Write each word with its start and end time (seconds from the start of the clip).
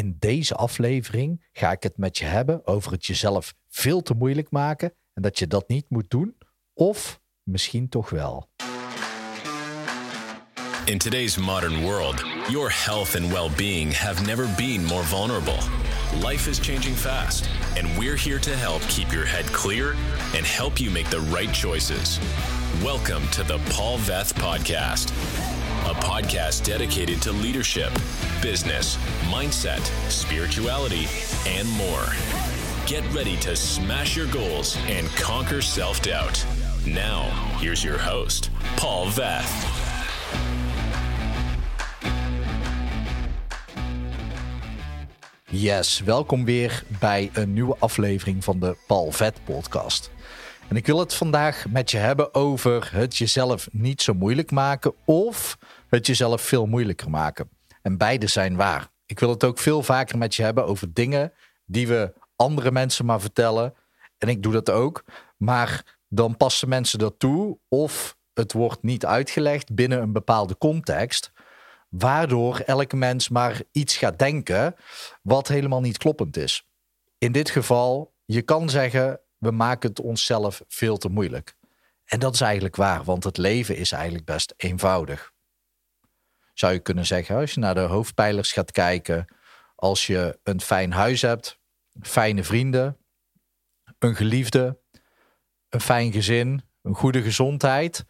in 0.00 0.16
deze 0.18 0.54
aflevering 0.54 1.48
ga 1.52 1.72
ik 1.72 1.82
het 1.82 1.96
met 1.96 2.18
je 2.18 2.24
hebben 2.24 2.66
over 2.66 2.92
het 2.92 3.06
jezelf 3.06 3.54
veel 3.68 4.02
te 4.02 4.14
moeilijk 4.14 4.50
maken 4.50 4.94
en 5.12 5.22
dat 5.22 5.38
je 5.38 5.46
dat 5.46 5.68
niet 5.68 5.84
moet 5.88 6.10
doen, 6.10 6.36
of 6.74 7.20
misschien 7.42 7.88
toch 7.88 8.10
wel. 8.10 8.50
In 10.84 10.98
today's 10.98 11.36
modern 11.36 11.80
world, 11.80 12.24
your 12.48 12.84
health 12.84 13.16
and 13.16 13.32
well 13.32 13.50
being 13.56 13.96
have 13.96 14.24
never 14.24 14.48
been 14.56 14.84
more 14.84 15.04
vulnerable. 15.04 15.58
Life 16.28 16.50
is 16.50 16.58
changing 16.58 16.96
fast, 16.96 17.48
and 17.78 17.98
we're 17.98 18.18
here 18.18 18.40
to 18.40 18.50
help 18.50 18.80
keep 18.88 19.12
your 19.12 19.26
head 19.26 19.44
clear 19.50 19.90
and 20.36 20.46
help 20.46 20.78
you 20.78 20.90
make 20.90 21.08
the 21.10 21.20
right 21.36 21.52
choices. 21.52 22.18
Welcome 22.82 23.28
to 23.30 23.42
the 23.42 23.58
Paul 23.68 23.98
Veth 23.98 24.32
Podcast, 24.34 25.12
a 25.90 25.94
podcast 25.94 26.64
dedicated 26.64 27.20
to 27.20 27.32
leadership, 27.32 27.92
business, 28.40 28.96
mindset, 29.28 29.80
spirituality, 30.08 31.06
and 31.48 31.68
more. 31.70 32.06
Get 32.86 33.02
ready 33.12 33.36
to 33.38 33.56
smash 33.56 34.16
your 34.16 34.28
goals 34.28 34.76
and 34.86 35.08
conquer 35.16 35.60
self 35.60 36.00
doubt. 36.00 36.46
Now, 36.86 37.22
here's 37.58 37.82
your 37.82 37.98
host, 37.98 38.50
Paul 38.76 39.06
Veth. 39.06 39.50
Yes, 45.48 46.00
welkom 46.00 46.44
weer 46.44 46.82
bij 47.00 47.30
een 47.32 47.52
nieuwe 47.52 47.76
aflevering 47.78 48.44
van 48.44 48.58
de 48.58 48.76
Paul 48.86 49.12
Vet 49.12 49.44
podcast. 49.44 50.10
En 50.70 50.76
ik 50.76 50.86
wil 50.86 50.98
het 50.98 51.14
vandaag 51.14 51.66
met 51.68 51.90
je 51.90 51.96
hebben 51.96 52.34
over 52.34 52.88
het 52.92 53.16
jezelf 53.16 53.68
niet 53.72 54.02
zo 54.02 54.14
moeilijk 54.14 54.50
maken 54.50 54.94
of 55.04 55.58
het 55.88 56.06
jezelf 56.06 56.42
veel 56.42 56.66
moeilijker 56.66 57.10
maken. 57.10 57.50
En 57.82 57.96
beide 57.96 58.26
zijn 58.26 58.56
waar. 58.56 58.88
Ik 59.06 59.20
wil 59.20 59.28
het 59.30 59.44
ook 59.44 59.58
veel 59.58 59.82
vaker 59.82 60.18
met 60.18 60.34
je 60.34 60.42
hebben 60.42 60.66
over 60.66 60.92
dingen 60.92 61.32
die 61.64 61.88
we 61.88 62.12
andere 62.36 62.70
mensen 62.70 63.04
maar 63.04 63.20
vertellen. 63.20 63.74
En 64.18 64.28
ik 64.28 64.42
doe 64.42 64.52
dat 64.52 64.70
ook. 64.70 65.04
Maar 65.36 65.98
dan 66.08 66.36
passen 66.36 66.68
mensen 66.68 66.98
dat 66.98 67.18
toe 67.18 67.58
of 67.68 68.16
het 68.34 68.52
wordt 68.52 68.82
niet 68.82 69.06
uitgelegd 69.06 69.74
binnen 69.74 70.02
een 70.02 70.12
bepaalde 70.12 70.58
context. 70.58 71.32
Waardoor 71.88 72.58
elke 72.58 72.96
mens 72.96 73.28
maar 73.28 73.62
iets 73.72 73.96
gaat 73.96 74.18
denken 74.18 74.74
wat 75.22 75.48
helemaal 75.48 75.80
niet 75.80 75.98
kloppend 75.98 76.36
is. 76.36 76.64
In 77.18 77.32
dit 77.32 77.50
geval, 77.50 78.14
je 78.24 78.42
kan 78.42 78.68
zeggen, 78.68 79.20
we 79.40 79.50
maken 79.50 79.88
het 79.88 80.00
onszelf 80.00 80.62
veel 80.68 80.96
te 80.96 81.08
moeilijk. 81.08 81.54
En 82.04 82.18
dat 82.18 82.34
is 82.34 82.40
eigenlijk 82.40 82.76
waar, 82.76 83.04
want 83.04 83.24
het 83.24 83.36
leven 83.36 83.76
is 83.76 83.92
eigenlijk 83.92 84.24
best 84.24 84.54
eenvoudig. 84.56 85.32
Zou 86.54 86.72
je 86.72 86.78
kunnen 86.78 87.06
zeggen, 87.06 87.36
als 87.36 87.54
je 87.54 87.60
naar 87.60 87.74
de 87.74 87.80
hoofdpijlers 87.80 88.52
gaat 88.52 88.70
kijken, 88.70 89.36
als 89.74 90.06
je 90.06 90.38
een 90.42 90.60
fijn 90.60 90.92
huis 90.92 91.22
hebt, 91.22 91.58
fijne 92.02 92.44
vrienden, 92.44 92.96
een 93.98 94.16
geliefde, 94.16 94.80
een 95.68 95.80
fijn 95.80 96.12
gezin, 96.12 96.62
een 96.82 96.94
goede 96.94 97.22
gezondheid 97.22 98.04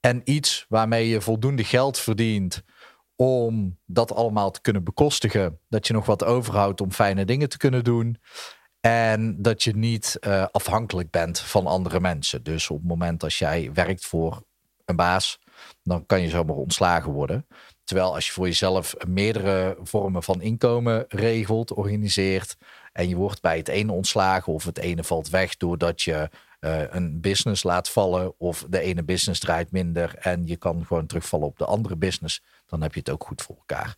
en 0.00 0.20
iets 0.24 0.66
waarmee 0.68 1.08
je 1.08 1.20
voldoende 1.20 1.64
geld 1.64 1.98
verdient 1.98 2.62
om 3.16 3.78
dat 3.86 4.12
allemaal 4.12 4.50
te 4.50 4.60
kunnen 4.60 4.84
bekostigen, 4.84 5.60
dat 5.68 5.86
je 5.86 5.92
nog 5.92 6.06
wat 6.06 6.24
overhoudt 6.24 6.80
om 6.80 6.92
fijne 6.92 7.24
dingen 7.24 7.48
te 7.48 7.56
kunnen 7.56 7.84
doen. 7.84 8.20
En 8.80 9.42
dat 9.42 9.62
je 9.62 9.76
niet 9.76 10.16
uh, 10.20 10.46
afhankelijk 10.50 11.10
bent 11.10 11.38
van 11.38 11.66
andere 11.66 12.00
mensen. 12.00 12.42
Dus 12.42 12.70
op 12.70 12.78
het 12.78 12.86
moment 12.86 13.22
als 13.22 13.38
jij 13.38 13.70
werkt 13.72 14.06
voor 14.06 14.42
een 14.84 14.96
baas, 14.96 15.38
dan 15.82 16.06
kan 16.06 16.20
je 16.20 16.28
zomaar 16.28 16.56
ontslagen 16.56 17.12
worden. 17.12 17.46
Terwijl 17.84 18.14
als 18.14 18.26
je 18.26 18.32
voor 18.32 18.46
jezelf 18.46 18.94
meerdere 19.06 19.76
vormen 19.82 20.22
van 20.22 20.40
inkomen 20.40 21.04
regelt, 21.08 21.72
organiseert. 21.72 22.56
En 22.92 23.08
je 23.08 23.16
wordt 23.16 23.40
bij 23.40 23.56
het 23.56 23.68
ene 23.68 23.92
ontslagen 23.92 24.52
of 24.52 24.64
het 24.64 24.78
ene 24.78 25.04
valt 25.04 25.28
weg 25.28 25.56
doordat 25.56 26.02
je 26.02 26.30
uh, 26.60 26.82
een 26.90 27.20
business 27.20 27.62
laat 27.62 27.90
vallen. 27.90 28.34
Of 28.38 28.66
de 28.68 28.80
ene 28.80 29.04
business 29.04 29.40
draait 29.40 29.70
minder 29.72 30.14
en 30.18 30.46
je 30.46 30.56
kan 30.56 30.86
gewoon 30.86 31.06
terugvallen 31.06 31.46
op 31.46 31.58
de 31.58 31.64
andere 31.64 31.96
business. 31.96 32.42
Dan 32.66 32.82
heb 32.82 32.94
je 32.94 33.00
het 33.00 33.10
ook 33.10 33.24
goed 33.24 33.42
voor 33.42 33.56
elkaar. 33.56 33.96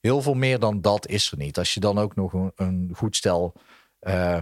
Heel 0.00 0.22
veel 0.22 0.34
meer 0.34 0.58
dan 0.58 0.80
dat 0.80 1.06
is 1.06 1.30
er 1.30 1.38
niet. 1.38 1.58
Als 1.58 1.74
je 1.74 1.80
dan 1.80 1.98
ook 1.98 2.14
nog 2.14 2.32
een 2.54 2.90
goed 2.94 3.16
stel 3.16 3.54
uh, 4.00 4.38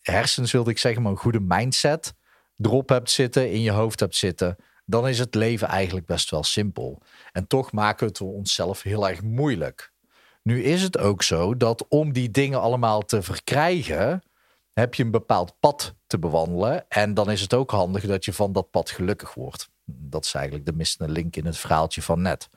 hersens, 0.00 0.52
wilde 0.52 0.70
ik 0.70 0.78
zeggen, 0.78 1.02
maar 1.02 1.12
een 1.12 1.18
goede 1.18 1.40
mindset 1.40 2.14
erop 2.56 2.88
hebt 2.88 3.10
zitten, 3.10 3.50
in 3.50 3.60
je 3.60 3.70
hoofd 3.70 4.00
hebt 4.00 4.16
zitten, 4.16 4.56
dan 4.84 5.08
is 5.08 5.18
het 5.18 5.34
leven 5.34 5.68
eigenlijk 5.68 6.06
best 6.06 6.30
wel 6.30 6.44
simpel. 6.44 7.02
En 7.32 7.46
toch 7.46 7.72
maken 7.72 8.06
we 8.06 8.12
het 8.12 8.20
onszelf 8.20 8.82
heel 8.82 9.08
erg 9.08 9.22
moeilijk. 9.22 9.92
Nu 10.42 10.62
is 10.62 10.82
het 10.82 10.98
ook 10.98 11.22
zo 11.22 11.56
dat 11.56 11.88
om 11.88 12.12
die 12.12 12.30
dingen 12.30 12.60
allemaal 12.60 13.02
te 13.02 13.22
verkrijgen, 13.22 14.22
heb 14.72 14.94
je 14.94 15.02
een 15.02 15.10
bepaald 15.10 15.54
pad 15.60 15.94
te 16.06 16.18
bewandelen. 16.18 16.88
En 16.88 17.14
dan 17.14 17.30
is 17.30 17.40
het 17.40 17.54
ook 17.54 17.70
handig 17.70 18.06
dat 18.06 18.24
je 18.24 18.32
van 18.32 18.52
dat 18.52 18.70
pad 18.70 18.90
gelukkig 18.90 19.34
wordt. 19.34 19.68
Dat 19.84 20.24
is 20.24 20.34
eigenlijk 20.34 20.66
de 20.66 20.72
missende 20.72 21.12
link 21.12 21.36
in 21.36 21.46
het 21.46 21.56
verhaaltje 21.56 22.02
van 22.02 22.22
net. 22.22 22.48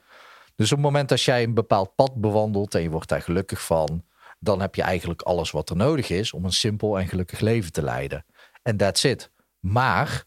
Dus 0.55 0.71
op 0.71 0.77
het 0.77 0.85
moment 0.85 1.09
dat 1.09 1.21
jij 1.21 1.43
een 1.43 1.53
bepaald 1.53 1.95
pad 1.95 2.15
bewandelt 2.15 2.75
en 2.75 2.81
je 2.81 2.89
wordt 2.89 3.09
daar 3.09 3.21
gelukkig 3.21 3.65
van, 3.65 4.03
dan 4.43 4.61
heb 4.61 4.75
je 4.75 4.81
eigenlijk 4.81 5.21
alles 5.21 5.51
wat 5.51 5.69
er 5.69 5.75
nodig 5.75 6.09
is 6.09 6.33
om 6.33 6.45
een 6.45 6.51
simpel 6.51 6.99
en 6.99 7.07
gelukkig 7.07 7.39
leven 7.39 7.71
te 7.71 7.83
leiden. 7.83 8.25
En 8.61 8.77
that's 8.77 9.03
it. 9.03 9.31
Maar 9.59 10.25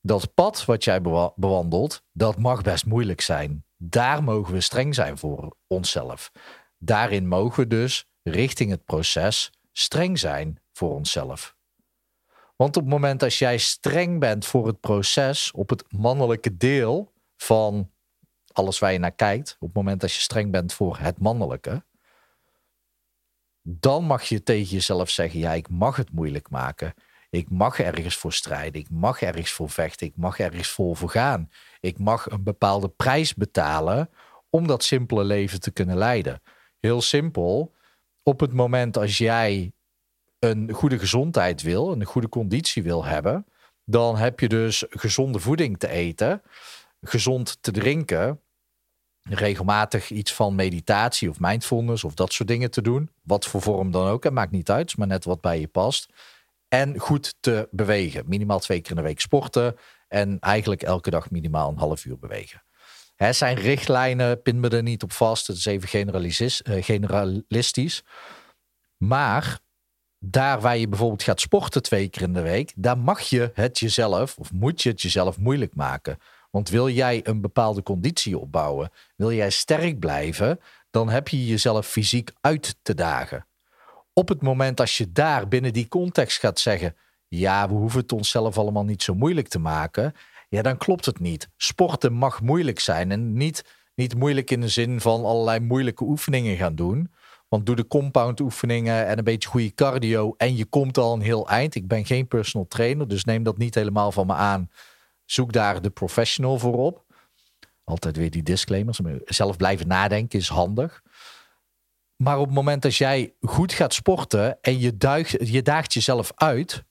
dat 0.00 0.34
pad 0.34 0.64
wat 0.64 0.84
jij 0.84 1.00
bewandelt, 1.34 2.02
dat 2.12 2.38
mag 2.38 2.62
best 2.62 2.86
moeilijk 2.86 3.20
zijn. 3.20 3.64
Daar 3.76 4.24
mogen 4.24 4.52
we 4.52 4.60
streng 4.60 4.94
zijn 4.94 5.18
voor 5.18 5.56
onszelf. 5.66 6.32
Daarin 6.78 7.28
mogen 7.28 7.62
we 7.62 7.68
dus 7.68 8.06
richting 8.22 8.70
het 8.70 8.84
proces 8.84 9.50
streng 9.72 10.18
zijn 10.18 10.60
voor 10.72 10.94
onszelf. 10.94 11.56
Want 12.56 12.76
op 12.76 12.82
het 12.82 12.92
moment 12.92 13.20
dat 13.20 13.34
jij 13.34 13.58
streng 13.58 14.20
bent 14.20 14.46
voor 14.46 14.66
het 14.66 14.80
proces, 14.80 15.50
op 15.52 15.70
het 15.70 15.84
mannelijke 15.92 16.56
deel 16.56 17.12
van 17.36 17.90
alles 18.52 18.78
waar 18.78 18.92
je 18.92 18.98
naar 18.98 19.12
kijkt, 19.12 19.56
op 19.58 19.66
het 19.66 19.76
moment 19.76 20.00
dat 20.00 20.12
je 20.12 20.20
streng 20.20 20.50
bent 20.50 20.72
voor 20.72 20.98
het 20.98 21.18
mannelijke, 21.18 21.84
dan 23.70 24.04
mag 24.04 24.22
je 24.22 24.42
tegen 24.42 24.74
jezelf 24.74 25.10
zeggen: 25.10 25.40
ja, 25.40 25.52
ik 25.52 25.68
mag 25.68 25.96
het 25.96 26.12
moeilijk 26.12 26.50
maken. 26.50 26.94
Ik 27.30 27.50
mag 27.50 27.80
ergens 27.80 28.16
voor 28.16 28.32
strijden. 28.32 28.80
Ik 28.80 28.90
mag 28.90 29.22
ergens 29.22 29.50
voor 29.50 29.70
vechten. 29.70 30.06
Ik 30.06 30.16
mag 30.16 30.38
ergens 30.38 30.68
voor 30.68 30.96
vergaan. 30.96 31.50
Ik 31.80 31.98
mag 31.98 32.30
een 32.30 32.42
bepaalde 32.42 32.88
prijs 32.88 33.34
betalen 33.34 34.10
om 34.50 34.66
dat 34.66 34.84
simpele 34.84 35.24
leven 35.24 35.60
te 35.60 35.70
kunnen 35.70 35.96
leiden. 35.96 36.42
Heel 36.80 37.00
simpel. 37.00 37.74
Op 38.22 38.40
het 38.40 38.52
moment 38.52 38.96
als 38.96 39.18
jij 39.18 39.72
een 40.38 40.72
goede 40.72 40.98
gezondheid 40.98 41.62
wil, 41.62 41.92
een 41.92 42.04
goede 42.04 42.28
conditie 42.28 42.82
wil 42.82 43.04
hebben, 43.04 43.46
dan 43.84 44.16
heb 44.16 44.40
je 44.40 44.48
dus 44.48 44.84
gezonde 44.88 45.38
voeding 45.38 45.78
te 45.78 45.88
eten, 45.88 46.42
gezond 47.00 47.62
te 47.62 47.70
drinken, 47.70 48.40
regelmatig 49.30 50.10
iets 50.10 50.32
van 50.32 50.54
meditatie 50.54 51.30
of 51.30 51.40
mindfulness 51.40 52.04
of 52.04 52.14
dat 52.14 52.32
soort 52.32 52.48
dingen 52.48 52.70
te 52.70 52.82
doen. 52.82 53.10
Wat 53.22 53.46
voor 53.46 53.62
vorm 53.62 53.90
dan 53.90 54.06
ook, 54.06 54.24
het 54.24 54.32
maakt 54.32 54.50
niet 54.50 54.70
uit, 54.70 54.96
maar 54.96 55.06
net 55.06 55.24
wat 55.24 55.40
bij 55.40 55.60
je 55.60 55.68
past. 55.68 56.08
En 56.68 56.98
goed 56.98 57.34
te 57.40 57.68
bewegen. 57.70 58.24
Minimaal 58.26 58.58
twee 58.58 58.80
keer 58.80 58.90
in 58.90 58.96
de 58.96 59.02
week 59.02 59.20
sporten 59.20 59.76
en 60.08 60.38
eigenlijk 60.40 60.82
elke 60.82 61.10
dag 61.10 61.30
minimaal 61.30 61.70
een 61.70 61.78
half 61.78 62.04
uur 62.04 62.18
bewegen. 62.18 62.62
Het 63.16 63.36
zijn 63.36 63.56
richtlijnen, 63.56 64.42
pin 64.42 64.60
me 64.60 64.68
er 64.68 64.82
niet 64.82 65.02
op 65.02 65.12
vast. 65.12 65.46
Het 65.46 65.56
is 65.56 65.64
even 65.64 65.88
eh, 65.88 66.84
generalistisch. 66.84 68.02
Maar 68.96 69.58
daar 70.18 70.60
waar 70.60 70.76
je 70.76 70.88
bijvoorbeeld 70.88 71.22
gaat 71.22 71.40
sporten 71.40 71.82
twee 71.82 72.08
keer 72.08 72.22
in 72.22 72.32
de 72.32 72.40
week, 72.40 72.72
daar 72.76 72.98
mag 72.98 73.20
je 73.20 73.50
het 73.54 73.78
jezelf 73.78 74.36
of 74.38 74.52
moet 74.52 74.82
je 74.82 74.88
het 74.88 75.02
jezelf 75.02 75.38
moeilijk 75.38 75.74
maken. 75.74 76.18
Want 76.50 76.68
wil 76.68 76.88
jij 76.88 77.20
een 77.26 77.40
bepaalde 77.40 77.82
conditie 77.82 78.38
opbouwen, 78.38 78.90
wil 79.16 79.32
jij 79.32 79.50
sterk 79.50 79.98
blijven, 79.98 80.60
dan 80.90 81.08
heb 81.08 81.28
je 81.28 81.46
jezelf 81.46 81.86
fysiek 81.86 82.30
uit 82.40 82.76
te 82.82 82.94
dagen. 82.94 83.46
Op 84.12 84.28
het 84.28 84.42
moment 84.42 84.80
als 84.80 84.96
je 84.96 85.12
daar 85.12 85.48
binnen 85.48 85.72
die 85.72 85.88
context 85.88 86.38
gaat 86.38 86.58
zeggen, 86.58 86.96
ja, 87.28 87.68
we 87.68 87.74
hoeven 87.74 88.00
het 88.00 88.12
onszelf 88.12 88.58
allemaal 88.58 88.84
niet 88.84 89.02
zo 89.02 89.14
moeilijk 89.14 89.48
te 89.48 89.58
maken, 89.58 90.14
ja, 90.48 90.62
dan 90.62 90.76
klopt 90.76 91.04
het 91.04 91.20
niet. 91.20 91.48
Sporten 91.56 92.12
mag 92.12 92.40
moeilijk 92.40 92.80
zijn 92.80 93.10
en 93.10 93.32
niet, 93.32 93.64
niet 93.94 94.14
moeilijk 94.14 94.50
in 94.50 94.60
de 94.60 94.68
zin 94.68 95.00
van 95.00 95.24
allerlei 95.24 95.60
moeilijke 95.60 96.04
oefeningen 96.04 96.56
gaan 96.56 96.74
doen. 96.74 97.10
Want 97.48 97.66
doe 97.66 97.76
de 97.76 97.86
compound 97.86 98.40
oefeningen 98.40 99.06
en 99.06 99.18
een 99.18 99.24
beetje 99.24 99.48
goede 99.48 99.74
cardio 99.74 100.34
en 100.36 100.56
je 100.56 100.64
komt 100.64 100.98
al 100.98 101.14
een 101.14 101.20
heel 101.20 101.48
eind. 101.48 101.74
Ik 101.74 101.88
ben 101.88 102.06
geen 102.06 102.28
personal 102.28 102.66
trainer, 102.66 103.08
dus 103.08 103.24
neem 103.24 103.42
dat 103.42 103.58
niet 103.58 103.74
helemaal 103.74 104.12
van 104.12 104.26
me 104.26 104.32
aan. 104.32 104.70
Zoek 105.30 105.52
daar 105.52 105.82
de 105.82 105.90
professional 105.90 106.58
voor 106.58 106.74
op. 106.74 107.04
Altijd 107.84 108.16
weer 108.16 108.30
die 108.30 108.42
disclaimers. 108.42 109.00
Zelf 109.24 109.56
blijven 109.56 109.88
nadenken 109.88 110.38
is 110.38 110.48
handig. 110.48 111.02
Maar 112.16 112.38
op 112.38 112.46
het 112.46 112.54
moment 112.54 112.82
dat 112.82 112.96
jij 112.96 113.34
goed 113.40 113.72
gaat 113.72 113.94
sporten 113.94 114.60
en 114.60 114.78
je, 114.78 114.96
duigt, 114.96 115.48
je 115.48 115.62
daagt 115.62 115.92
jezelf 115.92 116.32
uit, 116.34 116.84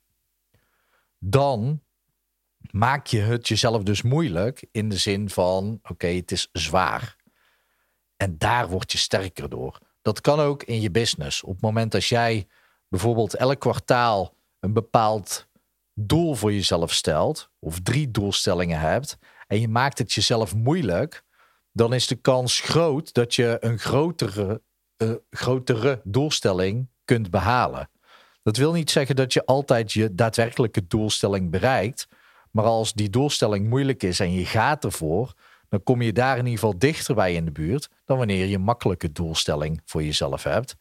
dan 1.20 1.82
maak 2.72 3.08
je 3.08 3.20
het 3.20 3.48
jezelf 3.48 3.84
dus 3.84 4.02
moeilijk 4.02 4.66
in 4.72 4.90
de 4.90 4.98
zin 4.98 5.30
van: 5.30 5.80
oké, 5.84 6.08
het 6.08 6.32
is 6.32 6.50
zwaar. 6.52 7.16
En 8.16 8.38
daar 8.38 8.68
word 8.68 8.92
je 8.92 8.98
sterker 8.98 9.50
door 9.50 9.80
dat 10.08 10.22
kan 10.22 10.40
ook 10.40 10.64
in 10.64 10.82
je 10.82 10.92
business. 10.92 11.44
Op 11.44 11.54
het 11.54 11.62
moment 11.62 11.92
dat 11.92 12.06
jij 12.06 12.48
bijvoorbeeld 12.90 13.36
elk 13.36 13.60
kwartaal 13.60 14.34
een 14.60 14.74
bepaald 14.74 15.48
doel 16.00 16.36
voor 16.36 16.54
jezelf 16.54 16.94
stelt, 16.94 17.50
of 17.60 17.80
drie 17.80 18.12
doelstellingen 18.12 18.80
hebt, 18.80 19.18
en 19.48 19.60
je 19.60 19.68
maakt 19.68 19.98
het 19.98 20.14
jezelf 20.14 20.56
moeilijk, 20.56 21.24
dan 21.72 21.94
is 21.94 22.08
de 22.08 22.16
kans 22.16 22.60
groot 22.60 23.14
dat 23.14 23.36
je 23.36 23.58
een 23.60 23.80
grotere, 23.80 24.62
uh, 24.98 25.12
grotere 25.30 26.02
doelstelling 26.04 26.90
kunt 27.06 27.30
behalen. 27.30 27.90
Dat 28.44 28.58
wil 28.58 28.74
niet 28.74 28.92
zeggen 28.92 29.16
dat 29.16 29.34
je 29.34 29.46
altijd 29.46 29.94
je 29.94 30.16
daadwerkelijke 30.16 30.88
doelstelling 30.88 31.52
bereikt. 31.52 32.08
Maar 32.52 32.66
als 32.66 32.94
die 32.94 33.10
doelstelling 33.10 33.70
moeilijk 33.70 34.04
is 34.04 34.20
en 34.20 34.34
je 34.34 34.46
gaat 34.46 34.84
ervoor, 34.84 35.34
dan 35.70 35.84
kom 35.84 36.02
je 36.02 36.14
daar 36.14 36.38
in 36.38 36.46
ieder 36.46 36.60
geval 36.60 36.78
dichter 36.78 37.16
bij 37.16 37.34
in 37.34 37.46
de 37.46 37.52
buurt 37.52 37.90
dan 38.06 38.18
wanneer 38.18 38.46
je 38.46 38.56
een 38.56 38.62
makkelijke 38.62 39.12
doelstelling 39.12 39.82
voor 39.86 40.04
jezelf 40.04 40.44
hebt. 40.44 40.76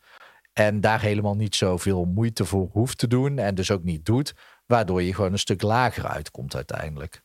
En 0.53 0.81
daar 0.81 1.01
helemaal 1.01 1.35
niet 1.35 1.55
zoveel 1.55 2.05
moeite 2.05 2.45
voor 2.45 2.69
hoeft 2.73 2.99
te 2.99 3.07
doen 3.07 3.39
en 3.39 3.55
dus 3.55 3.71
ook 3.71 3.83
niet 3.83 4.05
doet, 4.05 4.35
waardoor 4.67 5.03
je 5.03 5.15
gewoon 5.15 5.33
een 5.33 5.39
stuk 5.39 5.63
lager 5.63 6.07
uitkomt 6.07 6.55
uiteindelijk. 6.55 7.23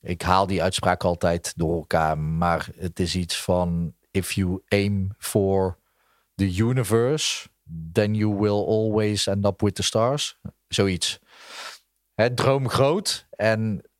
Ik 0.00 0.22
haal 0.22 0.46
die 0.46 0.62
uitspraak 0.62 1.04
altijd 1.04 1.52
door 1.56 1.76
elkaar, 1.76 2.18
maar 2.18 2.68
het 2.76 3.00
is 3.00 3.14
iets 3.14 3.42
van: 3.42 3.94
if 4.10 4.32
you 4.32 4.62
aim 4.68 5.14
for 5.18 5.78
the 6.34 6.56
universe, 6.56 7.48
then 7.92 8.14
you 8.14 8.34
will 8.34 8.64
always 8.66 9.26
end 9.26 9.44
up 9.44 9.60
with 9.60 9.74
the 9.74 9.82
stars. 9.82 10.38
Zoiets. 10.68 11.18
Droom 12.34 12.68
groot 12.68 13.26
en 13.30 13.90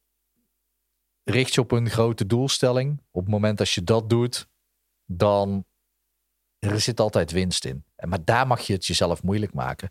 richt 1.25 1.55
je 1.55 1.61
op 1.61 1.73
een 1.73 1.91
grote 1.91 2.27
doelstelling. 2.27 3.03
Op 3.11 3.23
het 3.23 3.31
moment 3.31 3.59
dat 3.59 3.71
je 3.71 3.85
dat 3.85 4.11
doet, 4.11 4.49
dan 5.05 5.65
er 6.59 6.81
zit 6.81 7.01
altijd 7.01 7.31
winst 7.31 7.65
in. 7.65 7.85
Maar 8.09 8.25
daar 8.25 8.47
mag 8.47 8.61
je 8.61 8.73
het 8.73 8.87
jezelf 8.87 9.23
moeilijk 9.23 9.55
maken. 9.55 9.89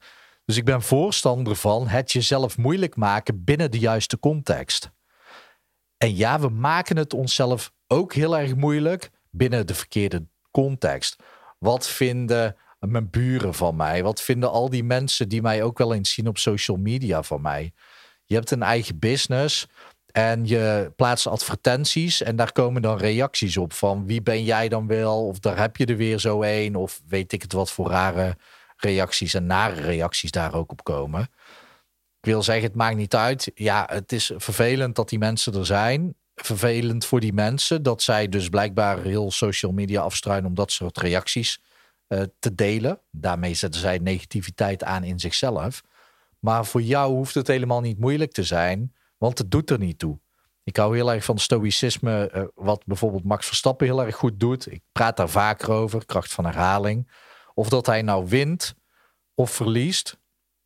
Dus 0.49 0.57
ik 0.57 0.65
ben 0.65 0.81
voorstander 0.81 1.55
van 1.55 1.87
het 1.87 2.11
jezelf 2.11 2.57
moeilijk 2.57 2.95
maken 2.95 3.43
binnen 3.43 3.71
de 3.71 3.79
juiste 3.79 4.19
context. 4.19 4.91
En 5.97 6.15
ja, 6.15 6.39
we 6.39 6.49
maken 6.49 6.97
het 6.97 7.13
onszelf 7.13 7.71
ook 7.87 8.13
heel 8.13 8.37
erg 8.37 8.55
moeilijk 8.55 9.09
binnen 9.29 9.67
de 9.67 9.73
verkeerde 9.73 10.25
context. 10.51 11.15
Wat 11.59 11.87
vinden 11.87 12.55
mijn 12.79 13.09
buren 13.09 13.53
van 13.53 13.75
mij? 13.75 14.03
Wat 14.03 14.21
vinden 14.21 14.51
al 14.51 14.69
die 14.69 14.83
mensen 14.83 15.29
die 15.29 15.41
mij 15.41 15.63
ook 15.63 15.77
wel 15.77 15.93
eens 15.93 16.13
zien 16.13 16.27
op 16.27 16.37
social 16.37 16.77
media 16.77 17.23
van 17.23 17.41
mij? 17.41 17.71
Je 18.25 18.35
hebt 18.35 18.51
een 18.51 18.63
eigen 18.63 18.99
business 18.99 19.67
en 20.11 20.47
je 20.47 20.93
plaatst 20.95 21.27
advertenties 21.27 22.21
en 22.21 22.35
daar 22.35 22.51
komen 22.51 22.81
dan 22.81 22.97
reacties 22.97 23.57
op 23.57 23.73
van 23.73 24.05
wie 24.05 24.21
ben 24.21 24.43
jij 24.43 24.69
dan 24.69 24.87
wel? 24.87 25.27
Of 25.27 25.39
daar 25.39 25.57
heb 25.57 25.77
je 25.77 25.85
er 25.85 25.97
weer 25.97 26.19
zo 26.19 26.41
een 26.43 26.75
of 26.75 27.01
weet 27.07 27.31
ik 27.31 27.41
het 27.41 27.53
wat 27.53 27.71
voor 27.71 27.89
rare 27.89 28.37
reacties 28.79 29.33
en 29.33 29.45
nare 29.45 29.81
reacties 29.81 30.31
daar 30.31 30.53
ook 30.53 30.71
op 30.71 30.83
komen. 30.83 31.21
Ik 32.19 32.25
wil 32.25 32.43
zeggen, 32.43 32.63
het 32.65 32.75
maakt 32.75 32.95
niet 32.95 33.15
uit. 33.15 33.51
Ja, 33.55 33.87
het 33.91 34.11
is 34.11 34.31
vervelend 34.35 34.95
dat 34.95 35.09
die 35.09 35.19
mensen 35.19 35.53
er 35.53 35.65
zijn. 35.65 36.15
Vervelend 36.35 37.05
voor 37.05 37.19
die 37.19 37.33
mensen 37.33 37.83
dat 37.83 38.01
zij 38.01 38.29
dus 38.29 38.49
blijkbaar 38.49 39.01
heel 39.01 39.31
social 39.31 39.71
media 39.71 40.01
afstruinen 40.01 40.49
om 40.49 40.55
dat 40.55 40.71
soort 40.71 40.97
reacties 40.97 41.61
uh, 42.07 42.21
te 42.39 42.55
delen. 42.55 42.99
Daarmee 43.11 43.53
zetten 43.53 43.81
zij 43.81 43.97
negativiteit 43.97 44.83
aan 44.83 45.03
in 45.03 45.19
zichzelf. 45.19 45.81
Maar 46.39 46.65
voor 46.65 46.81
jou 46.81 47.13
hoeft 47.13 47.33
het 47.33 47.47
helemaal 47.47 47.81
niet 47.81 47.99
moeilijk 47.99 48.31
te 48.31 48.43
zijn, 48.43 48.95
want 49.17 49.37
het 49.37 49.51
doet 49.51 49.69
er 49.69 49.79
niet 49.79 49.99
toe. 49.99 50.19
Ik 50.63 50.77
hou 50.77 50.95
heel 50.95 51.11
erg 51.11 51.23
van 51.23 51.37
stoïcisme, 51.37 52.31
uh, 52.35 52.43
wat 52.55 52.85
bijvoorbeeld 52.85 53.23
Max 53.23 53.45
Verstappen 53.45 53.87
heel 53.87 54.05
erg 54.05 54.15
goed 54.15 54.39
doet. 54.39 54.71
Ik 54.71 54.81
praat 54.91 55.17
daar 55.17 55.29
vaker 55.29 55.71
over, 55.71 56.05
kracht 56.05 56.33
van 56.33 56.45
herhaling. 56.45 57.07
Of 57.59 57.69
dat 57.69 57.85
hij 57.85 58.01
nou 58.01 58.27
wint 58.27 58.75
of 59.33 59.51
verliest, 59.51 60.19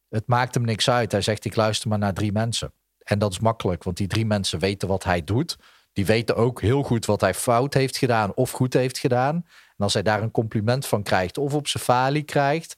het 0.09 0.27
maakt 0.27 0.53
hem 0.53 0.63
niks 0.63 0.89
uit. 0.89 1.11
Hij 1.11 1.21
zegt: 1.21 1.45
Ik 1.45 1.55
luister 1.55 1.89
maar 1.89 1.97
naar 1.97 2.13
drie 2.13 2.31
mensen. 2.31 2.73
En 3.03 3.19
dat 3.19 3.31
is 3.31 3.39
makkelijk, 3.39 3.83
want 3.83 3.97
die 3.97 4.07
drie 4.07 4.25
mensen 4.25 4.59
weten 4.59 4.87
wat 4.87 5.03
hij 5.03 5.23
doet. 5.23 5.57
Die 5.93 6.05
weten 6.05 6.35
ook 6.35 6.61
heel 6.61 6.83
goed 6.83 7.05
wat 7.05 7.21
hij 7.21 7.33
fout 7.33 7.73
heeft 7.73 7.97
gedaan 7.97 8.33
of 8.33 8.51
goed 8.51 8.73
heeft 8.73 8.97
gedaan. 8.97 9.35
En 9.77 9.83
als 9.83 9.93
hij 9.93 10.03
daar 10.03 10.21
een 10.21 10.31
compliment 10.31 10.85
van 10.85 11.03
krijgt 11.03 11.37
of 11.37 11.53
op 11.53 11.67
zijn 11.67 11.83
falie 11.83 12.23
krijgt, 12.23 12.77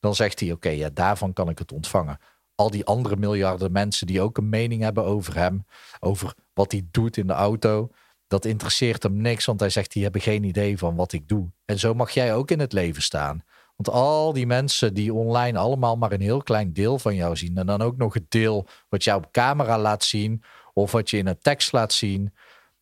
dan 0.00 0.14
zegt 0.14 0.40
hij: 0.40 0.52
Oké, 0.52 0.68
ja, 0.68 0.90
daarvan 0.92 1.32
kan 1.32 1.48
ik 1.48 1.58
het 1.58 1.72
ontvangen. 1.72 2.18
Al 2.54 2.70
die 2.70 2.84
andere 2.84 3.16
miljarden 3.16 3.72
mensen 3.72 4.06
die 4.06 4.20
ook 4.20 4.38
een 4.38 4.48
mening 4.48 4.82
hebben 4.82 5.04
over 5.04 5.36
hem, 5.36 5.66
over 6.00 6.34
wat 6.52 6.72
hij 6.72 6.86
doet 6.90 7.16
in 7.16 7.26
de 7.26 7.32
auto, 7.32 7.90
dat 8.26 8.44
interesseert 8.44 9.02
hem 9.02 9.16
niks, 9.16 9.44
want 9.44 9.60
hij 9.60 9.70
zegt: 9.70 9.92
Die 9.92 10.02
hebben 10.02 10.20
geen 10.20 10.44
idee 10.44 10.78
van 10.78 10.94
wat 10.94 11.12
ik 11.12 11.28
doe. 11.28 11.50
En 11.64 11.78
zo 11.78 11.94
mag 11.94 12.10
jij 12.10 12.34
ook 12.34 12.50
in 12.50 12.60
het 12.60 12.72
leven 12.72 13.02
staan. 13.02 13.44
Want 13.76 13.96
al 13.96 14.32
die 14.32 14.46
mensen 14.46 14.94
die 14.94 15.14
online 15.14 15.58
allemaal 15.58 15.96
maar 15.96 16.12
een 16.12 16.20
heel 16.20 16.42
klein 16.42 16.72
deel 16.72 16.98
van 16.98 17.14
jou 17.14 17.36
zien. 17.36 17.56
En 17.56 17.66
dan 17.66 17.82
ook 17.82 17.96
nog 17.96 18.14
het 18.14 18.30
deel 18.30 18.66
wat 18.88 19.04
jij 19.04 19.14
op 19.14 19.32
camera 19.32 19.78
laat 19.78 20.04
zien. 20.04 20.42
Of 20.72 20.92
wat 20.92 21.10
je 21.10 21.16
in 21.16 21.26
een 21.26 21.38
tekst 21.38 21.72
laat 21.72 21.92
zien. 21.92 22.34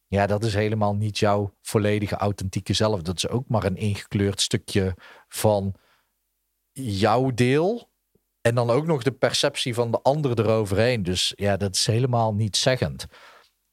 Ja, 0.07 0.27
dat 0.27 0.45
is 0.45 0.55
helemaal 0.55 0.95
niet 0.95 1.19
jouw 1.19 1.55
volledige 1.61 2.17
authentieke 2.17 2.73
zelf. 2.73 3.03
Dat 3.03 3.17
is 3.17 3.29
ook 3.29 3.49
maar 3.49 3.65
een 3.65 3.77
ingekleurd 3.77 4.41
stukje 4.41 4.95
van 5.29 5.75
jouw 6.73 7.31
deel. 7.31 7.91
En 8.41 8.55
dan 8.55 8.71
ook 8.71 8.87
nog 8.87 9.03
de 9.03 9.13
perceptie 9.13 9.75
van 9.75 9.91
de 9.91 10.01
ander 10.03 10.39
eroverheen. 10.39 11.03
Dus 11.03 11.33
ja, 11.37 11.57
dat 11.57 11.75
is 11.75 11.87
helemaal 11.87 12.35
niet 12.35 12.57
zeggend. 12.57 13.07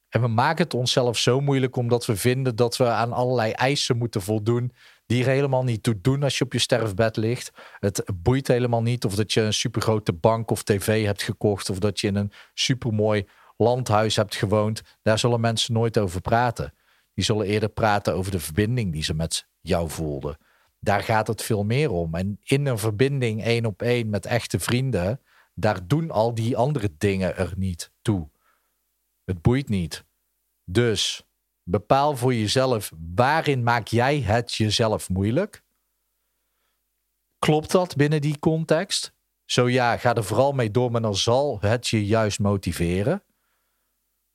En 0.08 0.20
we 0.20 0.28
maken 0.28 0.64
het 0.64 0.74
onszelf 0.74 1.18
zo 1.18 1.40
moeilijk 1.40 1.76
omdat 1.76 2.06
we 2.06 2.16
vinden 2.16 2.56
dat 2.56 2.76
we 2.76 2.86
aan 2.86 3.12
allerlei 3.12 3.52
eisen 3.52 3.96
moeten 3.96 4.22
voldoen 4.22 4.72
die 5.10 5.24
er 5.24 5.30
helemaal 5.30 5.64
niet 5.64 5.82
toe 5.82 6.00
doen 6.00 6.22
als 6.22 6.38
je 6.38 6.44
op 6.44 6.52
je 6.52 6.58
sterfbed 6.58 7.16
ligt. 7.16 7.50
Het 7.78 8.04
boeit 8.14 8.48
helemaal 8.48 8.82
niet 8.82 9.04
of 9.04 9.14
dat 9.14 9.32
je 9.32 9.40
een 9.40 9.52
supergrote 9.52 10.12
bank 10.12 10.50
of 10.50 10.62
tv 10.62 11.04
hebt 11.04 11.22
gekocht 11.22 11.70
of 11.70 11.78
dat 11.78 12.00
je 12.00 12.06
in 12.06 12.14
een 12.14 12.32
supermooi 12.54 13.28
landhuis 13.56 14.16
hebt 14.16 14.34
gewoond. 14.34 14.82
Daar 15.02 15.18
zullen 15.18 15.40
mensen 15.40 15.74
nooit 15.74 15.98
over 15.98 16.20
praten. 16.20 16.74
Die 17.14 17.24
zullen 17.24 17.46
eerder 17.46 17.68
praten 17.68 18.14
over 18.14 18.32
de 18.32 18.40
verbinding 18.40 18.92
die 18.92 19.02
ze 19.02 19.14
met 19.14 19.46
jou 19.60 19.88
voelden. 19.88 20.38
Daar 20.78 21.02
gaat 21.02 21.26
het 21.26 21.42
veel 21.42 21.64
meer 21.64 21.90
om. 21.90 22.14
En 22.14 22.38
in 22.42 22.66
een 22.66 22.78
verbinding 22.78 23.44
één 23.44 23.64
op 23.66 23.82
één 23.82 24.10
met 24.10 24.26
echte 24.26 24.58
vrienden, 24.58 25.20
daar 25.54 25.86
doen 25.86 26.10
al 26.10 26.34
die 26.34 26.56
andere 26.56 26.90
dingen 26.98 27.36
er 27.36 27.52
niet 27.56 27.90
toe. 28.02 28.30
Het 29.24 29.42
boeit 29.42 29.68
niet. 29.68 30.04
Dus 30.64 31.24
Bepaal 31.70 32.16
voor 32.16 32.34
jezelf 32.34 32.92
waarin 33.14 33.62
maak 33.62 33.86
jij 33.86 34.20
het 34.20 34.54
jezelf 34.54 35.08
moeilijk. 35.08 35.62
Klopt 37.38 37.70
dat 37.70 37.96
binnen 37.96 38.20
die 38.20 38.38
context? 38.38 39.12
Zo 39.44 39.68
ja, 39.68 39.96
ga 39.96 40.14
er 40.14 40.24
vooral 40.24 40.52
mee 40.52 40.70
door, 40.70 40.90
maar 40.90 41.00
dan 41.00 41.16
zal 41.16 41.58
het 41.60 41.88
je 41.88 42.06
juist 42.06 42.38
motiveren. 42.38 43.24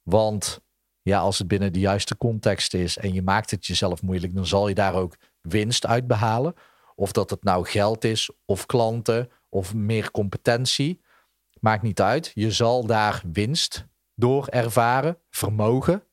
Want 0.03 0.61
ja, 1.01 1.19
als 1.19 1.37
het 1.37 1.47
binnen 1.47 1.73
de 1.73 1.79
juiste 1.79 2.17
context 2.17 2.73
is 2.73 2.97
en 2.97 3.13
je 3.13 3.21
maakt 3.21 3.51
het 3.51 3.65
jezelf 3.65 4.01
moeilijk, 4.01 4.35
dan 4.35 4.45
zal 4.45 4.67
je 4.67 4.75
daar 4.75 4.93
ook 4.93 5.15
winst 5.41 5.85
uit 5.85 6.07
behalen. 6.07 6.53
Of 6.95 7.11
dat 7.11 7.29
het 7.29 7.43
nou 7.43 7.65
geld 7.65 8.03
is, 8.03 8.29
of 8.45 8.65
klanten, 8.65 9.31
of 9.49 9.73
meer 9.73 10.11
competentie. 10.11 11.01
Maakt 11.59 11.81
niet 11.81 12.01
uit. 12.01 12.31
Je 12.33 12.51
zal 12.51 12.85
daar 12.85 13.23
winst 13.31 13.85
door 14.13 14.47
ervaren, 14.47 15.17
vermogen. 15.29 16.03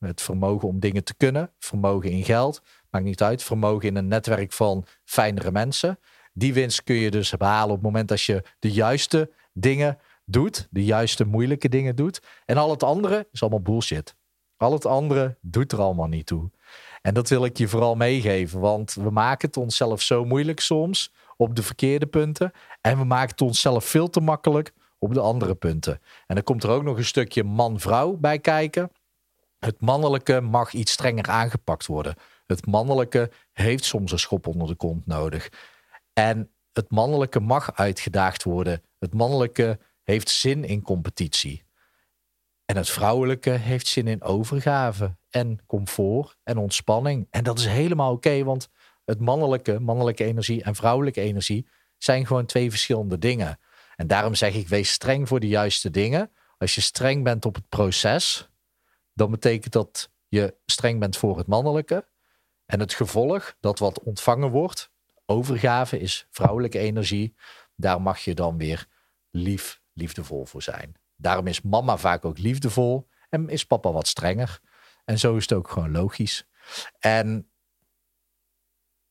Het 0.00 0.22
vermogen 0.22 0.68
om 0.68 0.80
dingen 0.80 1.04
te 1.04 1.14
kunnen, 1.14 1.52
vermogen 1.58 2.10
in 2.10 2.24
geld, 2.24 2.62
maakt 2.90 3.04
niet 3.04 3.22
uit. 3.22 3.42
Vermogen 3.42 3.88
in 3.88 3.96
een 3.96 4.08
netwerk 4.08 4.52
van 4.52 4.84
fijnere 5.04 5.52
mensen. 5.52 5.98
Die 6.32 6.54
winst 6.54 6.82
kun 6.82 6.94
je 6.94 7.10
dus 7.10 7.36
behalen 7.36 7.68
op 7.68 7.74
het 7.74 7.84
moment 7.84 8.08
dat 8.08 8.22
je 8.22 8.44
de 8.58 8.70
juiste 8.70 9.30
dingen 9.52 9.98
doet, 10.24 10.68
de 10.70 10.84
juiste 10.84 11.24
moeilijke 11.24 11.68
dingen 11.68 11.96
doet. 11.96 12.22
En 12.44 12.56
al 12.56 12.70
het 12.70 12.82
andere 12.82 13.28
is 13.32 13.40
allemaal 13.40 13.60
bullshit. 13.60 14.14
Al 14.56 14.72
het 14.72 14.86
andere 14.86 15.38
doet 15.40 15.72
er 15.72 15.80
allemaal 15.80 16.06
niet 16.06 16.26
toe. 16.26 16.50
En 17.02 17.14
dat 17.14 17.28
wil 17.28 17.44
ik 17.44 17.58
je 17.58 17.68
vooral 17.68 17.94
meegeven, 17.94 18.60
want 18.60 18.94
we 18.94 19.10
maken 19.10 19.48
het 19.48 19.56
onszelf 19.56 20.02
zo 20.02 20.24
moeilijk 20.24 20.60
soms 20.60 21.12
op 21.36 21.56
de 21.56 21.62
verkeerde 21.62 22.06
punten. 22.06 22.52
En 22.80 22.98
we 22.98 23.04
maken 23.04 23.30
het 23.30 23.40
onszelf 23.40 23.84
veel 23.84 24.10
te 24.10 24.20
makkelijk 24.20 24.72
op 24.98 25.14
de 25.14 25.20
andere 25.20 25.54
punten. 25.54 26.00
En 26.26 26.34
dan 26.34 26.44
komt 26.44 26.62
er 26.62 26.70
ook 26.70 26.82
nog 26.82 26.96
een 26.96 27.04
stukje 27.04 27.44
man-vrouw 27.44 28.16
bij 28.16 28.38
kijken. 28.38 28.90
Het 29.60 29.80
mannelijke 29.80 30.40
mag 30.40 30.72
iets 30.72 30.92
strenger 30.92 31.28
aangepakt 31.28 31.86
worden. 31.86 32.14
Het 32.46 32.66
mannelijke 32.66 33.30
heeft 33.52 33.84
soms 33.84 34.12
een 34.12 34.18
schop 34.18 34.46
onder 34.46 34.68
de 34.68 34.74
kont 34.74 35.06
nodig. 35.06 35.48
En 36.12 36.50
het 36.72 36.90
mannelijke 36.90 37.40
mag 37.40 37.76
uitgedaagd 37.76 38.42
worden. 38.42 38.82
Het 38.98 39.14
mannelijke 39.14 39.78
heeft 40.02 40.28
zin 40.28 40.64
in 40.64 40.82
competitie. 40.82 41.64
En 42.64 42.76
het 42.76 42.90
vrouwelijke 42.90 43.50
heeft 43.50 43.86
zin 43.86 44.08
in 44.08 44.22
overgave 44.22 45.16
en 45.30 45.58
comfort 45.66 46.36
en 46.42 46.58
ontspanning. 46.58 47.26
En 47.30 47.44
dat 47.44 47.58
is 47.58 47.66
helemaal 47.66 48.12
oké, 48.12 48.44
want 48.44 48.68
het 49.04 49.20
mannelijke, 49.20 49.80
mannelijke 49.80 50.24
energie 50.24 50.62
en 50.62 50.74
vrouwelijke 50.74 51.20
energie 51.20 51.68
zijn 51.98 52.26
gewoon 52.26 52.46
twee 52.46 52.70
verschillende 52.70 53.18
dingen. 53.18 53.58
En 53.96 54.06
daarom 54.06 54.34
zeg 54.34 54.54
ik, 54.54 54.68
wees 54.68 54.90
streng 54.90 55.28
voor 55.28 55.40
de 55.40 55.48
juiste 55.48 55.90
dingen. 55.90 56.30
Als 56.58 56.74
je 56.74 56.80
streng 56.80 57.24
bent 57.24 57.44
op 57.44 57.54
het 57.54 57.68
proces, 57.68 58.49
dan 59.20 59.30
betekent 59.30 59.72
dat 59.72 60.10
je 60.28 60.56
streng 60.66 61.00
bent 61.00 61.16
voor 61.16 61.38
het 61.38 61.46
mannelijke. 61.46 62.08
En 62.66 62.80
het 62.80 62.94
gevolg, 62.94 63.56
dat 63.60 63.78
wat 63.78 64.02
ontvangen 64.02 64.50
wordt, 64.50 64.90
overgave 65.26 65.98
is 65.98 66.26
vrouwelijke 66.30 66.78
energie. 66.78 67.34
Daar 67.76 68.02
mag 68.02 68.18
je 68.18 68.34
dan 68.34 68.56
weer 68.58 68.86
lief, 69.30 69.80
liefdevol 69.92 70.44
voor 70.44 70.62
zijn. 70.62 70.94
Daarom 71.16 71.46
is 71.46 71.60
mama 71.60 71.96
vaak 71.96 72.24
ook 72.24 72.38
liefdevol 72.38 73.08
en 73.28 73.48
is 73.48 73.66
papa 73.66 73.92
wat 73.92 74.06
strenger. 74.06 74.60
En 75.04 75.18
zo 75.18 75.36
is 75.36 75.42
het 75.42 75.52
ook 75.52 75.70
gewoon 75.70 75.90
logisch. 75.90 76.46
En 76.98 77.50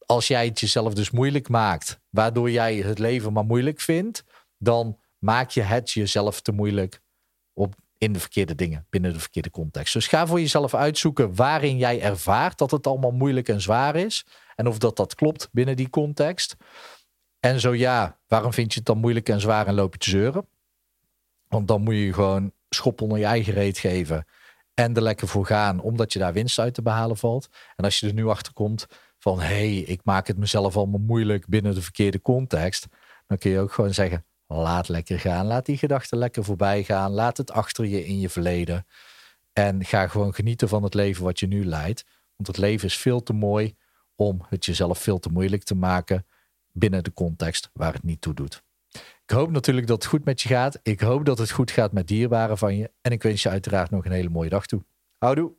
als 0.05 0.27
jij 0.27 0.45
het 0.45 0.59
jezelf 0.59 0.93
dus 0.93 1.11
moeilijk 1.11 1.49
maakt, 1.49 2.01
waardoor 2.09 2.51
jij 2.51 2.75
het 2.75 2.99
leven 2.99 3.33
maar 3.33 3.45
moeilijk 3.45 3.79
vindt, 3.79 4.23
dan 4.57 4.99
maak 5.17 5.49
je 5.49 5.61
het 5.61 5.91
jezelf 5.91 6.41
te 6.41 6.51
moeilijk 6.51 7.01
in 7.99 8.13
de 8.13 8.19
verkeerde 8.19 8.55
dingen, 8.55 8.85
binnen 8.89 9.13
de 9.13 9.19
verkeerde 9.19 9.49
context. 9.49 9.93
Dus 9.93 10.07
ga 10.07 10.27
voor 10.27 10.39
jezelf 10.39 10.73
uitzoeken 10.73 11.35
waarin 11.35 11.77
jij 11.77 12.01
ervaart 12.01 12.57
dat 12.57 12.71
het 12.71 12.87
allemaal 12.87 13.11
moeilijk 13.11 13.49
en 13.49 13.61
zwaar 13.61 13.95
is. 13.95 14.25
En 14.55 14.67
of 14.67 14.77
dat 14.77 14.95
dat 14.95 15.15
klopt 15.15 15.49
binnen 15.51 15.75
die 15.75 15.89
context. 15.89 16.55
En 17.39 17.59
zo 17.59 17.75
ja, 17.75 18.19
waarom 18.27 18.53
vind 18.53 18.71
je 18.71 18.77
het 18.77 18.87
dan 18.87 18.97
moeilijk 18.97 19.29
en 19.29 19.39
zwaar 19.39 19.67
en 19.67 19.73
loop 19.73 19.93
je 19.93 19.99
te 19.99 20.09
zeuren? 20.09 20.47
Want 21.47 21.67
dan 21.67 21.81
moet 21.81 21.95
je 21.95 22.13
gewoon 22.13 22.51
schop 22.69 23.01
onder 23.01 23.17
je 23.17 23.25
eigen 23.25 23.53
reet 23.53 23.77
geven 23.77 24.25
en 24.73 24.95
er 24.95 25.01
lekker 25.01 25.27
voor 25.27 25.45
gaan, 25.45 25.79
omdat 25.79 26.13
je 26.13 26.19
daar 26.19 26.33
winst 26.33 26.59
uit 26.59 26.73
te 26.73 26.81
behalen 26.81 27.17
valt. 27.17 27.49
En 27.75 27.83
als 27.85 27.99
je 27.99 28.07
er 28.07 28.13
nu 28.13 28.27
achter 28.27 28.53
komt 28.53 28.87
van 29.17 29.39
hé, 29.39 29.45
hey, 29.45 29.77
ik 29.77 30.01
maak 30.03 30.27
het 30.27 30.37
mezelf 30.37 30.77
allemaal 30.77 30.99
moeilijk 30.99 31.47
binnen 31.47 31.75
de 31.75 31.81
verkeerde 31.81 32.21
context, 32.21 32.87
dan 33.27 33.37
kun 33.37 33.51
je 33.51 33.59
ook 33.59 33.73
gewoon 33.73 33.93
zeggen: 33.93 34.25
laat 34.57 34.87
lekker 34.87 35.19
gaan, 35.19 35.45
laat 35.45 35.65
die 35.65 35.77
gedachten 35.77 36.17
lekker 36.17 36.43
voorbij 36.43 36.83
gaan, 36.83 37.11
laat 37.11 37.37
het 37.37 37.51
achter 37.51 37.85
je 37.85 38.05
in 38.05 38.19
je 38.19 38.29
verleden 38.29 38.85
en 39.53 39.85
ga 39.85 40.07
gewoon 40.07 40.33
genieten 40.33 40.69
van 40.69 40.83
het 40.83 40.93
leven 40.93 41.23
wat 41.23 41.39
je 41.39 41.47
nu 41.47 41.65
leidt. 41.65 42.05
Want 42.35 42.47
het 42.47 42.57
leven 42.57 42.87
is 42.87 42.97
veel 42.97 43.23
te 43.23 43.33
mooi 43.33 43.75
om 44.15 44.45
het 44.49 44.65
jezelf 44.65 44.99
veel 44.99 45.19
te 45.19 45.29
moeilijk 45.29 45.63
te 45.63 45.75
maken 45.75 46.25
binnen 46.71 47.03
de 47.03 47.13
context 47.13 47.69
waar 47.73 47.93
het 47.93 48.03
niet 48.03 48.21
toe 48.21 48.33
doet. 48.33 48.63
Ik 49.23 49.35
hoop 49.35 49.51
natuurlijk 49.51 49.87
dat 49.87 50.03
het 50.03 50.11
goed 50.11 50.25
met 50.25 50.41
je 50.41 50.49
gaat. 50.49 50.79
Ik 50.83 50.99
hoop 50.99 51.25
dat 51.25 51.37
het 51.37 51.51
goed 51.51 51.71
gaat 51.71 51.91
met 51.91 52.07
dierbaren 52.07 52.57
van 52.57 52.77
je. 52.77 52.91
En 53.01 53.11
ik 53.11 53.23
wens 53.23 53.43
je 53.43 53.49
uiteraard 53.49 53.89
nog 53.89 54.05
een 54.05 54.11
hele 54.11 54.29
mooie 54.29 54.49
dag 54.49 54.65
toe. 54.65 54.83
Houdoe. 55.17 55.58